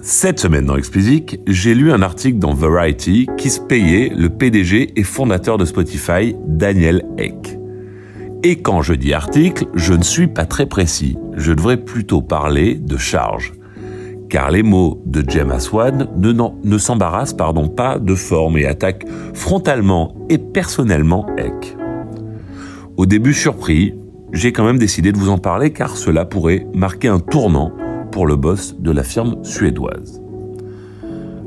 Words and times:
Cette 0.00 0.38
semaine 0.38 0.66
dans 0.66 0.76
Explicit, 0.76 1.40
j'ai 1.48 1.74
lu 1.74 1.92
un 1.92 2.02
article 2.02 2.38
dans 2.38 2.54
Variety 2.54 3.26
qui 3.36 3.50
se 3.50 3.60
payait 3.60 4.12
le 4.14 4.28
PDG 4.28 4.92
et 4.94 5.02
fondateur 5.02 5.58
de 5.58 5.64
Spotify, 5.64 6.36
Daniel 6.46 7.04
Ek. 7.18 7.58
Et 8.44 8.62
quand 8.62 8.80
je 8.80 8.94
dis 8.94 9.12
article, 9.12 9.66
je 9.74 9.94
ne 9.94 10.04
suis 10.04 10.28
pas 10.28 10.46
très 10.46 10.66
précis. 10.66 11.16
Je 11.36 11.52
devrais 11.52 11.78
plutôt 11.78 12.22
parler 12.22 12.76
de 12.76 12.96
charge. 12.96 13.54
Car 14.30 14.52
les 14.52 14.62
mots 14.62 15.02
de 15.04 15.28
Jem 15.28 15.50
Aswad 15.50 16.08
ne, 16.16 16.32
ne 16.32 16.78
s'embarrassent 16.78 17.34
pardon, 17.34 17.68
pas 17.68 17.98
de 17.98 18.14
forme 18.14 18.56
et 18.56 18.66
attaquent 18.66 19.06
frontalement 19.34 20.14
et 20.28 20.38
personnellement 20.38 21.26
Ek. 21.36 21.76
Au 22.96 23.04
début 23.04 23.34
surpris, 23.34 23.94
j'ai 24.32 24.52
quand 24.52 24.64
même 24.64 24.78
décidé 24.78 25.10
de 25.10 25.18
vous 25.18 25.30
en 25.30 25.38
parler 25.38 25.72
car 25.72 25.96
cela 25.96 26.24
pourrait 26.24 26.66
marquer 26.72 27.08
un 27.08 27.18
tournant 27.18 27.72
le 28.24 28.36
boss 28.36 28.76
de 28.78 28.90
la 28.90 29.02
firme 29.02 29.44
suédoise. 29.44 30.20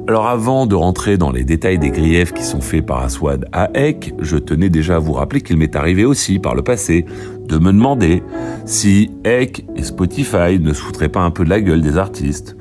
Alors 0.08 0.28
avant 0.28 0.66
de 0.66 0.76
rentrer 0.76 1.18
dans 1.18 1.32
les 1.32 1.44
détails 1.44 1.80
des 1.80 1.92
griefs 1.92 2.34
qui 2.34 2.44
sont 2.44 2.60
faits 2.60 2.86
par 2.86 3.04
Aswad 3.04 3.46
à 3.54 3.70
Eck, 3.76 4.14
je 4.20 4.36
tenais 4.38 4.70
déjà 4.70 4.96
à 4.96 5.00
vous 5.00 5.14
rappeler 5.14 5.42
qu'il 5.42 5.58
m'est 5.58 5.76
arrivé 5.76 6.04
aussi 6.06 6.40
par 6.40 6.56
le 6.56 6.64
passé 6.64 7.06
de 7.48 7.58
me 7.58 7.72
demander 7.72 8.24
si 8.66 9.12
Eck 9.24 9.66
et 9.76 9.84
Spotify 9.84 10.60
ne 10.60 10.74
se 10.74 11.06
pas 11.06 11.22
un 11.22 11.32
peu 11.32 11.46
de 11.46 11.50
la 11.50 11.62
gueule 11.62 11.82
des 11.82 11.98
artistes, 11.98 12.58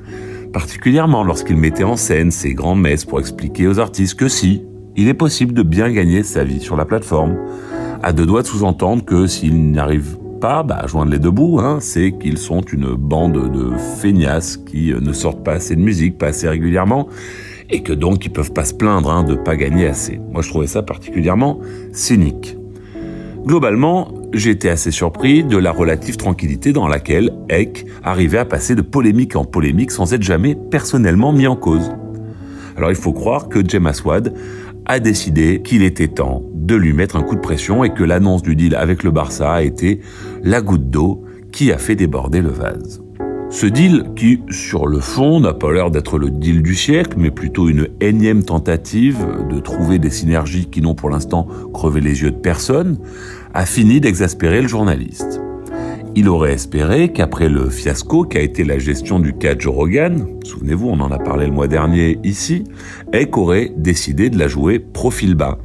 particulièrement 0.53 1.25
lorsqu'ils 1.25 1.56
mettaient 1.56 1.83
en 1.83 1.97
scène 1.97 2.31
ces 2.31 2.55
grandes 2.55 2.83
messes 2.83 3.05
pour 3.05 3.19
expliquer 3.19 3.67
aux 3.67 3.81
artistes 3.81 4.15
que 4.15 4.29
si, 4.29 4.62
il 4.95 5.09
est 5.09 5.15
possible 5.15 5.55
de 5.55 5.62
bien 5.62 5.91
gagner 5.91 6.23
sa 6.23 6.45
vie 6.45 6.61
sur 6.61 6.77
la 6.77 6.84
plateforme, 6.84 7.37
à 8.03 8.12
deux 8.12 8.27
doigts 8.27 8.42
de 8.42 8.47
sous-entendre 8.47 9.05
que 9.05 9.27
s'ils 9.27 9.73
n'arrivent 9.73 10.19
pas, 10.41 10.62
bah, 10.62 10.87
joindre 10.87 11.12
les 11.12 11.19
deux 11.19 11.30
bouts, 11.30 11.61
hein, 11.61 11.79
c'est 11.80 12.12
qu'ils 12.12 12.39
sont 12.39 12.62
une 12.62 12.95
bande 12.95 13.53
de 13.53 13.77
feignasses 14.01 14.57
qui 14.57 14.93
euh, 14.93 15.01
ne 15.01 15.12
sortent 15.12 15.45
pas 15.45 15.53
assez 15.53 15.77
de 15.77 15.81
musique, 15.81 16.19
pas 16.19 16.29
assez 16.29 16.48
régulièrement, 16.48 17.09
et 17.69 17.83
que 17.83 17.93
donc 17.93 18.25
ils 18.25 18.33
peuvent 18.33 18.53
pas 18.53 18.64
se 18.64 18.75
plaindre 18.75 19.11
hein, 19.11 19.23
de 19.23 19.34
pas 19.34 19.56
gagner 19.56 19.87
assez. 19.87 20.19
Moi, 20.33 20.42
je 20.42 20.48
trouvais 20.48 20.67
ça 20.67 20.83
particulièrement 20.83 21.61
cynique. 21.92 22.56
Globalement, 23.45 24.12
j'étais 24.33 24.69
assez 24.69 24.91
surpris 24.91 25.45
de 25.45 25.56
la 25.56 25.73
relative 25.73 26.17
tranquillité 26.17 26.73
dans 26.73 26.89
laquelle 26.89 27.33
Eck 27.48 27.86
arrivait 28.03 28.39
à 28.39 28.45
passer 28.45 28.75
de 28.75 28.83
polémique 28.83 29.36
en 29.36 29.45
polémique 29.45 29.91
sans 29.91 30.12
être 30.12 30.23
jamais 30.23 30.55
personnellement 30.55 31.33
mis 31.33 31.47
en 31.47 31.57
cause. 31.57 31.91
Alors 32.77 32.91
il 32.91 32.97
faut 32.97 33.12
croire 33.12 33.48
que 33.48 33.67
Jem 33.67 33.86
Aswad 33.86 34.34
a 34.86 35.01
décidé 35.01 35.62
qu'il 35.62 35.83
était 35.83 36.09
temps 36.09 36.42
de 36.55 36.75
lui 36.75 36.92
mettre 36.92 37.17
un 37.17 37.23
coup 37.23 37.34
de 37.34 37.41
pression 37.41 37.84
et 37.84 37.92
que 37.92 38.05
l'annonce 38.05 38.42
du 38.42 38.57
deal 38.57 38.75
avec 38.75 39.03
le 39.03 39.11
Barça 39.11 39.53
a 39.53 39.62
été 39.62 40.01
la 40.42 40.60
goutte 40.60 40.91
d'eau 40.91 41.24
qui 41.52 41.72
a 41.72 41.78
fait 41.78 41.96
déborder 41.96 42.41
le 42.41 42.50
vase. 42.50 43.02
Ce 43.50 43.66
deal, 43.66 44.05
qui 44.14 44.41
sur 44.50 44.86
le 44.86 45.00
fond 45.00 45.41
n'a 45.41 45.52
pas 45.52 45.72
l'air 45.72 45.91
d'être 45.91 46.19
le 46.19 46.30
deal 46.30 46.62
du 46.62 46.77
siècle, 46.77 47.16
mais 47.19 47.33
plutôt 47.33 47.69
une 47.69 47.88
énième 48.00 48.44
tentative 48.44 49.27
de 49.50 49.58
trouver 49.58 49.98
des 49.98 50.11
synergies 50.11 50.66
qui 50.66 50.80
n'ont 50.80 50.94
pour 50.94 51.11
l'instant 51.11 51.48
crevé 51.74 52.00
les 52.00 52.22
yeux 52.22 52.30
de 52.30 52.36
personne, 52.36 52.98
a 53.52 53.66
fini 53.66 54.00
d'exaspérer 54.00 54.62
le 54.62 54.68
journaliste. 54.68 55.41
Il 56.14 56.28
aurait 56.28 56.52
espéré 56.52 57.12
qu'après 57.12 57.48
le 57.48 57.70
fiasco 57.70 58.24
qu'a 58.24 58.41
été 58.41 58.62
la 58.62 58.78
gestion 58.78 59.18
du 59.18 59.33
cas 59.33 59.56
Joe 59.58 59.74
Rogan, 59.74 60.27
souvenez-vous, 60.44 60.88
on 60.88 61.00
en 61.00 61.11
a 61.11 61.18
parlé 61.18 61.46
le 61.46 61.52
mois 61.52 61.68
dernier 61.68 62.18
ici, 62.22 62.64
Eck 63.12 63.36
aurait 63.36 63.72
décidé 63.77 64.30
de 64.30 64.38
la 64.38 64.46
jouer 64.46 64.78
profil 64.78 65.34
bas. 65.34 65.58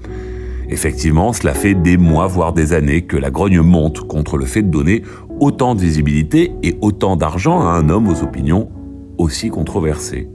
Effectivement, 0.70 1.34
cela 1.34 1.54
fait 1.54 1.76
des 1.76 1.98
mois, 1.98 2.28
voire 2.28 2.54
des 2.54 2.74
années 2.74 3.02
que 3.02 3.18
la 3.18 3.30
grogne 3.30 3.62
monte 3.62 4.02
contre 4.02 4.38
le 4.38 4.46
fait 4.46 4.64
de 4.64 4.70
donner 4.70 5.04
autant 5.40 5.76
de 5.76 5.82
visibilité 5.82 6.52
et 6.64 6.76
autant 6.82 7.16
d'argent 7.16 7.62
à 7.62 7.72
un 7.72 7.90
homme 7.90 8.08
aux 8.08 8.24
opinions 8.24 8.70
aussi 9.18 9.50
controversées. 9.50 10.28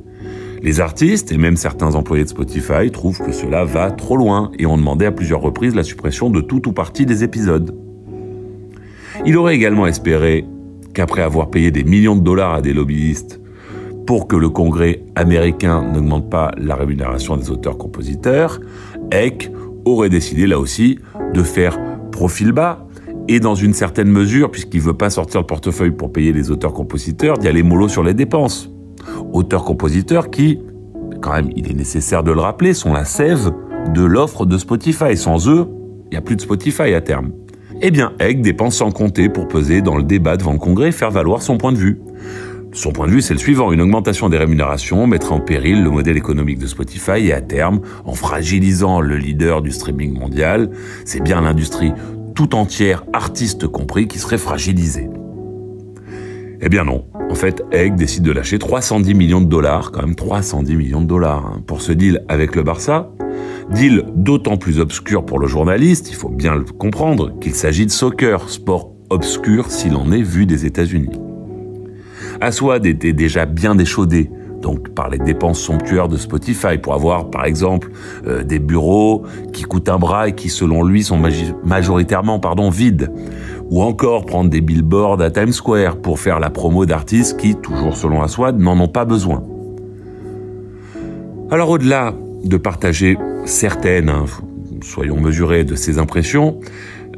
Les 0.63 0.81
artistes 0.81 1.33
et 1.33 1.39
même 1.39 1.57
certains 1.57 1.95
employés 1.95 2.25
de 2.25 2.29
Spotify 2.29 2.91
trouvent 2.93 3.19
que 3.19 3.33
cela 3.33 3.65
va 3.65 3.91
trop 3.91 4.17
loin 4.17 4.53
et 4.59 4.67
ont 4.67 4.77
demandé 4.77 5.07
à 5.07 5.13
plusieurs 5.13 5.41
reprises 5.41 5.75
la 5.75 5.83
suppression 5.83 6.29
de 6.29 6.41
tout 6.41 6.69
ou 6.69 6.73
partie 6.73 7.07
des 7.07 7.25
épisodes. 7.25 7.75
Il 9.25 9.37
aurait 9.37 9.55
également 9.55 9.87
espéré 9.87 10.45
qu'après 10.93 11.23
avoir 11.23 11.51
payé 11.51 11.71
des 11.71 11.85
millions 11.85 12.17
de 12.17 12.21
dollars 12.21 12.55
à 12.55 12.61
des 12.61 12.75
lobbyistes 12.75 13.41
pour 14.07 14.27
que 14.27 14.37
le 14.37 14.51
Congrès 14.51 15.03
américain 15.15 15.83
n'augmente 15.83 16.29
pas 16.29 16.51
la 16.59 16.75
rémunération 16.75 17.37
des 17.37 17.51
auteurs-compositeurs, 17.51 18.61
Eck 19.13 19.51
aurait 19.85 20.09
décidé 20.09 20.47
là 20.47 20.59
aussi 20.59 20.99
de 21.35 21.43
faire 21.43 21.79
profil 22.11 22.53
bas 22.53 22.87
et 23.29 23.39
dans 23.41 23.55
une 23.55 23.75
certaine 23.75 24.09
mesure, 24.09 24.51
puisqu'il 24.51 24.81
veut 24.81 24.95
pas 24.95 25.11
sortir 25.11 25.41
le 25.41 25.47
portefeuille 25.47 25.93
pour 25.93 26.13
payer 26.13 26.33
les 26.33 26.51
auteurs-compositeurs, 26.51 27.39
d'y 27.39 27.49
aller 27.49 27.63
mollo 27.63 27.89
sur 27.89 28.03
les 28.03 28.15
dépenses. 28.15 28.71
Auteurs-compositeurs 29.33 30.31
qui, 30.31 30.59
quand 31.21 31.33
même, 31.33 31.51
il 31.55 31.71
est 31.71 31.75
nécessaire 31.75 32.23
de 32.23 32.33
le 32.33 32.41
rappeler, 32.41 32.75
sont 32.75 32.93
la 32.93 33.05
sève 33.05 33.53
de 33.95 34.03
l'offre 34.03 34.47
de 34.47 34.59
Spotify. 34.59 35.17
Sans 35.17 35.49
eux, 35.49 35.69
il 36.07 36.11
n'y 36.11 36.17
a 36.17 36.23
plus 36.23 36.37
de 36.37 36.41
Spotify 36.41 36.95
à 36.95 37.01
terme. 37.01 37.31
Eh 37.83 37.91
bien, 37.91 38.13
Egg 38.19 38.43
dépense 38.43 38.77
sans 38.77 38.91
compter 38.91 39.29
pour 39.29 39.49
peser 39.49 39.81
dans 39.81 39.97
le 39.97 40.03
débat 40.03 40.37
devant 40.37 40.53
le 40.53 40.59
Congrès 40.59 40.89
et 40.89 40.93
faire 40.93 41.11
valoir 41.11 41.41
son 41.41 41.57
point 41.57 41.73
de 41.73 41.79
vue. 41.79 42.01
Son 42.73 42.93
point 42.93 43.07
de 43.07 43.13
vue, 43.13 43.21
c'est 43.21 43.35
le 43.35 43.41
suivant. 43.41 43.73
Une 43.73 43.81
augmentation 43.81 44.29
des 44.29 44.39
rémunérations 44.39 45.07
mettrait 45.07 45.35
en 45.35 45.41
péril 45.41 45.83
le 45.83 45.91
modèle 45.91 46.17
économique 46.17 46.59
de 46.59 46.67
Spotify 46.67 47.27
et 47.27 47.33
à 47.33 47.41
terme, 47.41 47.81
en 48.05 48.13
fragilisant 48.13 49.01
le 49.01 49.17
leader 49.17 49.61
du 49.61 49.73
streaming 49.73 50.17
mondial, 50.17 50.71
c'est 51.05 51.23
bien 51.23 51.41
l'industrie 51.41 51.93
tout 52.35 52.55
entière, 52.55 53.05
artistes 53.13 53.67
compris, 53.67 54.07
qui 54.07 54.19
serait 54.19 54.39
fragilisée. 54.39 55.09
Eh 56.61 56.69
bien 56.69 56.85
non. 56.85 57.07
En 57.29 57.35
fait, 57.35 57.65
Egg 57.73 57.97
décide 57.97 58.23
de 58.23 58.33
lâcher 58.33 58.59
310 58.59 59.15
millions 59.15 59.41
de 59.41 59.47
dollars, 59.47 59.91
quand 59.91 60.03
même 60.03 60.15
310 60.15 60.77
millions 60.77 61.01
de 61.01 61.07
dollars, 61.07 61.47
hein, 61.47 61.63
pour 61.67 61.83
ce 61.83 61.93
deal 61.93 62.25
avec 62.29 62.55
le 62.55 62.63
Barça, 62.63 63.11
Deal 63.71 64.05
d'autant 64.17 64.57
plus 64.57 64.81
obscur 64.81 65.25
pour 65.25 65.39
le 65.39 65.47
journaliste, 65.47 66.11
il 66.11 66.17
faut 66.17 66.29
bien 66.29 66.57
le 66.57 66.65
comprendre, 66.65 67.39
qu'il 67.41 67.55
s'agit 67.55 67.87
de 67.87 67.91
soccer, 67.91 68.49
sport 68.49 68.93
obscur 69.11 69.71
s'il 69.71 69.95
en 69.95 70.11
est 70.11 70.23
vu 70.23 70.45
des 70.45 70.67
États-Unis. 70.67 71.30
Aswad 72.41 72.87
était 72.87 73.13
déjà 73.13 73.47
bien 73.47 73.75
déchaudé 73.75 74.31
donc 74.61 74.91
par 74.91 75.09
les 75.09 75.19
dépenses 75.19 75.61
somptuaires 75.61 76.09
de 76.09 76.17
Spotify 76.17 76.79
pour 76.79 76.95
avoir 76.95 77.31
par 77.31 77.45
exemple 77.45 77.91
euh, 78.27 78.43
des 78.43 78.59
bureaux 78.59 79.25
qui 79.53 79.63
coûtent 79.63 79.89
un 79.89 79.99
bras 79.99 80.29
et 80.29 80.35
qui 80.35 80.49
selon 80.49 80.85
lui 80.85 81.03
sont 81.03 81.21
majoritairement 81.65 82.41
vides 82.71 83.11
ou 83.71 83.83
encore 83.83 84.27
prendre 84.27 84.51
des 84.51 84.61
billboards 84.61 85.21
à 85.21 85.31
Times 85.31 85.53
Square 85.53 85.97
pour 85.97 86.19
faire 86.19 86.41
la 86.41 86.51
promo 86.51 86.87
d'artistes 86.87 87.39
qui 87.39 87.55
toujours 87.55 87.97
selon 87.97 88.23
Aswad 88.23 88.59
n'en 88.59 88.79
ont 88.81 88.89
pas 88.89 89.05
besoin. 89.05 89.43
Alors 91.51 91.71
au-delà 91.71 92.15
de 92.45 92.57
partager 92.57 93.17
certaines, 93.45 94.09
hein, 94.09 94.25
soyons 94.83 95.21
mesurés, 95.21 95.65
de 95.65 95.75
ces 95.75 95.99
impressions. 95.99 96.61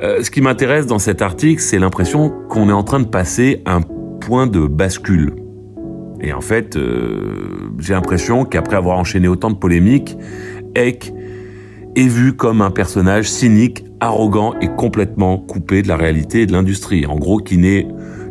Euh, 0.02 0.22
ce 0.22 0.30
qui 0.30 0.40
m'intéresse 0.40 0.86
dans 0.86 0.98
cet 0.98 1.22
article, 1.22 1.60
c'est 1.60 1.78
l'impression 1.78 2.32
qu'on 2.48 2.68
est 2.68 2.72
en 2.72 2.82
train 2.82 3.00
de 3.00 3.06
passer 3.06 3.62
un 3.66 3.80
point 4.22 4.46
de 4.46 4.66
bascule. 4.66 5.34
Et 6.20 6.32
en 6.32 6.40
fait, 6.40 6.76
euh, 6.76 7.72
j'ai 7.78 7.94
l'impression 7.94 8.44
qu'après 8.44 8.76
avoir 8.76 8.98
enchaîné 8.98 9.26
autant 9.26 9.50
de 9.50 9.56
polémiques, 9.56 10.16
Eck 10.76 11.12
est 11.96 12.08
vu 12.08 12.34
comme 12.34 12.62
un 12.62 12.70
personnage 12.70 13.28
cynique, 13.28 13.84
arrogant 14.00 14.54
et 14.60 14.68
complètement 14.68 15.38
coupé 15.38 15.82
de 15.82 15.88
la 15.88 15.96
réalité 15.96 16.42
et 16.42 16.46
de 16.46 16.52
l'industrie. 16.52 17.06
En 17.06 17.16
gros, 17.16 17.38
qui 17.38 17.58
n'est 17.58 17.86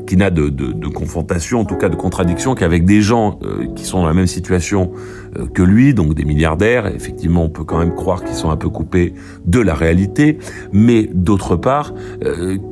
qui 0.07 0.17
n'a 0.17 0.29
de, 0.29 0.49
de, 0.49 0.87
confrontation, 0.89 1.61
en 1.61 1.65
tout 1.65 1.77
cas 1.77 1.87
de 1.87 1.95
contradiction, 1.95 2.53
qu'avec 2.53 2.83
des 2.83 3.01
gens 3.01 3.39
euh, 3.43 3.67
qui 3.75 3.85
sont 3.85 3.99
dans 3.99 4.07
la 4.07 4.13
même 4.13 4.27
situation 4.27 4.91
euh, 5.37 5.45
que 5.45 5.61
lui, 5.61 5.93
donc 5.93 6.15
des 6.15 6.25
milliardaires. 6.25 6.87
Effectivement, 6.87 7.43
on 7.43 7.49
peut 7.49 7.63
quand 7.63 7.77
même 7.77 7.93
croire 7.93 8.23
qu'ils 8.23 8.35
sont 8.35 8.49
un 8.49 8.57
peu 8.57 8.67
coupés 8.67 9.13
de 9.45 9.59
la 9.59 9.73
réalité, 9.73 10.37
mais 10.73 11.07
d'autre 11.13 11.55
part, 11.55 11.93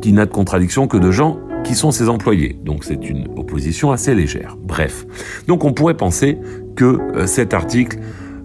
qui 0.02 0.12
n'a 0.12 0.26
de 0.26 0.32
contradiction 0.32 0.88
que 0.88 0.98
de 0.98 1.12
gens 1.12 1.38
qui 1.70 1.76
sont 1.76 1.92
ses 1.92 2.10
employés. 2.10 2.58
Donc 2.66 2.84
c'est 2.84 3.08
une 3.08 3.28
opposition 3.38 3.92
assez 3.92 4.16
légère. 4.16 4.58
Bref. 4.60 5.06
Donc 5.48 5.64
on 5.66 5.72
pourrait 5.72 5.94
penser 5.94 6.40
que 6.76 6.98
cet 7.28 7.54
article 7.54 8.00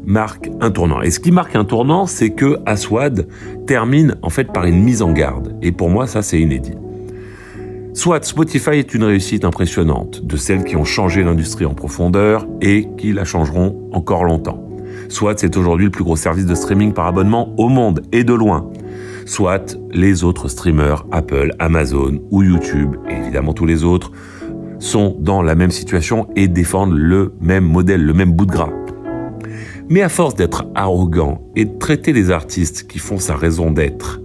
marque 0.05 0.51
un 0.61 0.71
tournant. 0.71 1.01
Et 1.01 1.11
ce 1.11 1.21
qui 1.21 1.33
marque 1.33 1.57
un 1.57 1.65
tournant, 1.65 2.05
c'est 2.05 2.33
que 2.33 2.59
Aswad 2.67 3.27
termine 3.67 4.17
en 4.21 4.29
fait 4.29 4.53
par 4.53 4.67
une 4.67 4.83
mise 4.83 5.01
en 5.01 5.11
garde. 5.11 5.57
Et 5.63 5.73
pour 5.73 5.89
moi, 5.89 6.07
ça 6.07 6.21
c'est 6.21 6.39
inédit. 6.39 6.75
Soit 7.95 8.23
Spotify 8.27 8.73
est 8.73 8.93
une 8.93 9.05
réussite 9.05 9.47
impressionnante, 9.47 10.23
de 10.23 10.37
celles 10.37 10.63
qui 10.63 10.77
ont 10.77 10.85
changé 10.85 11.25
l'industrie 11.25 11.65
en 11.65 11.73
profondeur 11.73 12.47
et 12.61 12.89
qui 12.99 13.15
la 13.15 13.25
changeront 13.25 13.89
encore 13.93 14.25
longtemps. 14.25 14.63
Soit 15.09 15.39
c'est 15.39 15.57
aujourd'hui 15.57 15.87
le 15.87 15.91
plus 15.91 16.05
gros 16.05 16.17
service 16.17 16.45
de 16.45 16.55
streaming 16.55 16.93
par 16.93 17.07
abonnement 17.07 17.55
au 17.57 17.71
monde 17.71 18.03
et 18.13 18.23
de 18.23 18.35
loin. 18.35 18.71
Soit 19.27 19.79
les 19.93 20.25
autres 20.25 20.49
streamers, 20.49 21.07
Apple, 21.11 21.53
Amazon 21.59 22.21
ou 22.31 22.43
YouTube, 22.43 22.97
et 23.09 23.15
évidemment 23.15 23.53
tous 23.53 23.67
les 23.67 23.85
autres, 23.85 24.13
sont 24.79 25.17
dans 25.19 25.43
la 25.43 25.55
même 25.55 25.71
situation 25.71 26.29
et 26.37 26.49
défendent 26.49 26.97
le 26.97 27.33
même 27.41 27.65
modèle, 27.65 28.05
le 28.05 28.13
même 28.13 28.33
bout 28.33 28.47
de 28.47 28.53
gras. 28.53 28.73
Mais 29.89 30.03
à 30.03 30.09
force 30.09 30.35
d'être 30.35 30.67
arrogant 30.75 31.43
et 31.57 31.65
de 31.65 31.79
traiter 31.79 32.13
les 32.13 32.31
artistes 32.31 32.87
qui 32.87 32.99
font 32.99 33.19
sa 33.19 33.37
raison 33.37 33.71
d'être 33.71 34.21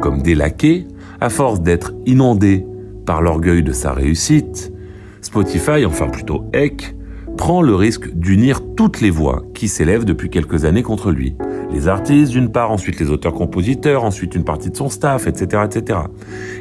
comme 0.00 0.22
des 0.22 0.34
laquais, 0.34 0.86
à 1.20 1.28
force 1.28 1.60
d'être 1.60 1.92
inondé 2.06 2.64
par 3.06 3.22
l'orgueil 3.22 3.62
de 3.62 3.72
sa 3.72 3.92
réussite, 3.92 4.72
Spotify, 5.20 5.84
enfin 5.84 6.08
plutôt 6.08 6.44
Eck, 6.52 6.94
prend 7.40 7.62
le 7.62 7.74
risque 7.74 8.12
d'unir 8.12 8.60
toutes 8.76 9.00
les 9.00 9.08
voix 9.08 9.44
qui 9.54 9.66
s'élèvent 9.66 10.04
depuis 10.04 10.28
quelques 10.28 10.66
années 10.66 10.82
contre 10.82 11.10
lui. 11.10 11.36
Les 11.72 11.88
artistes 11.88 12.32
d'une 12.32 12.52
part, 12.52 12.70
ensuite 12.70 13.00
les 13.00 13.08
auteurs-compositeurs, 13.08 14.04
ensuite 14.04 14.34
une 14.34 14.44
partie 14.44 14.68
de 14.68 14.76
son 14.76 14.90
staff, 14.90 15.26
etc., 15.26 15.62
etc. 15.64 16.00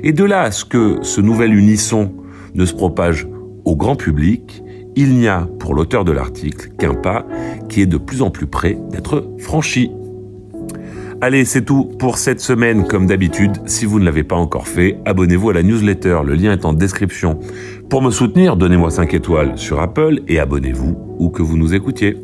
Et 0.03 0.13
de 0.13 0.23
là 0.23 0.43
à 0.43 0.51
ce 0.51 0.63
que 0.63 0.99
ce 1.01 1.19
nouvel 1.19 1.53
unisson 1.53 2.13
ne 2.55 2.63
se 2.65 2.73
propage 2.73 3.27
au 3.65 3.75
grand 3.75 3.97
public, 3.97 4.63
il 4.95 5.15
n'y 5.15 5.27
a 5.27 5.49
pour 5.59 5.73
l'auteur 5.73 6.05
de 6.05 6.13
l'article 6.13 6.69
qu'un 6.79 6.93
pas 6.93 7.25
qui 7.67 7.81
est 7.81 7.85
de 7.85 7.97
plus 7.97 8.21
en 8.21 8.29
plus 8.29 8.47
près 8.47 8.77
d'être 8.89 9.29
franchi. 9.37 9.91
Allez, 11.21 11.43
c'est 11.43 11.65
tout 11.65 11.83
pour 11.83 12.17
cette 12.17 12.39
semaine 12.39 12.87
comme 12.87 13.05
d'habitude. 13.05 13.51
Si 13.65 13.85
vous 13.85 13.99
ne 13.99 14.05
l'avez 14.05 14.23
pas 14.23 14.37
encore 14.37 14.69
fait, 14.69 14.97
abonnez-vous 15.03 15.49
à 15.49 15.53
la 15.53 15.63
newsletter, 15.63 16.21
le 16.25 16.33
lien 16.33 16.53
est 16.53 16.63
en 16.63 16.71
description. 16.71 17.37
Pour 17.89 18.01
me 18.01 18.09
soutenir, 18.09 18.55
donnez-moi 18.55 18.89
5 18.89 19.13
étoiles 19.13 19.57
sur 19.57 19.81
Apple 19.81 20.21
et 20.29 20.39
abonnez-vous 20.39 20.97
où 21.19 21.29
que 21.29 21.41
vous 21.41 21.57
nous 21.57 21.73
écoutiez. 21.73 22.15